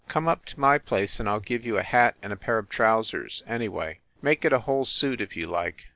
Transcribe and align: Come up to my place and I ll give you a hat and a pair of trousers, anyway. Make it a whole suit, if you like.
Come 0.07 0.27
up 0.27 0.45
to 0.45 0.59
my 0.59 0.79
place 0.79 1.19
and 1.19 1.29
I 1.29 1.33
ll 1.33 1.39
give 1.39 1.63
you 1.63 1.77
a 1.77 1.83
hat 1.83 2.15
and 2.23 2.33
a 2.33 2.35
pair 2.35 2.57
of 2.57 2.69
trousers, 2.69 3.43
anyway. 3.45 3.99
Make 4.19 4.43
it 4.43 4.51
a 4.51 4.61
whole 4.65 4.85
suit, 4.85 5.21
if 5.21 5.35
you 5.37 5.45
like. 5.45 5.89